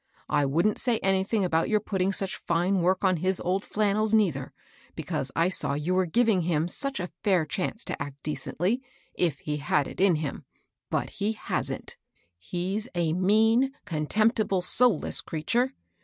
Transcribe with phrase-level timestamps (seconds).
[0.29, 4.49] I wouldn't say anything about your putting such fine work on his old flannels, neitiier,
[4.95, 8.81] because I saw you were giving him such a &ir chance to act decently,
[9.13, 10.45] if he had it in him.
[10.89, 11.97] But he hasn't.
[12.39, 15.75] He's a mean, contemptible, soulless creature!